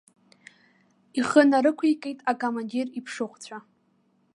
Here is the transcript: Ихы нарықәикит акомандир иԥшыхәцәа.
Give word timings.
Ихы 1.19 1.41
нарықәикит 1.49 2.19
акомандир 2.31 2.87
иԥшыхәцәа. 2.99 3.57